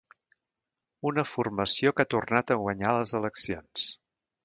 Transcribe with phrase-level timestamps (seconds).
[1.09, 3.89] una formació que ha tornat a guanyar les eleccions